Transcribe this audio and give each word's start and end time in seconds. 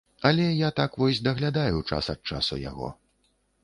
Але 0.29 0.47
я 0.59 0.69
так 0.79 0.97
вось 1.03 1.23
даглядаю 1.29 1.85
час 1.93 2.13
ад 2.17 2.21
часу 2.35 2.53
яго. 2.69 2.95